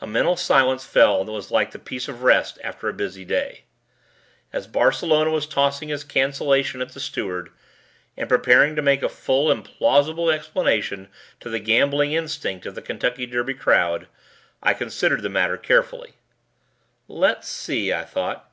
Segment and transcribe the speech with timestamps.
[0.00, 3.64] A mental silence fell that was like the peace of rest after a busy day.
[4.54, 7.50] As Barcelona was tossing his cancellation at the Steward
[8.16, 11.10] and preparing to make a full and plausible explanation
[11.40, 14.06] to the gambling instinct of the Kentucky Derby crowd,
[14.62, 16.14] I considered the matter carefully:
[17.06, 18.50] "Let's see," I thought.